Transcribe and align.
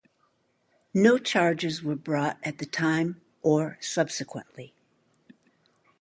No 0.95 1.19
charges 1.19 1.83
were 1.83 1.95
brought 1.95 2.39
at 2.41 2.57
the 2.57 2.65
time 2.65 3.21
or 3.43 3.77
subsequently. 3.81 4.73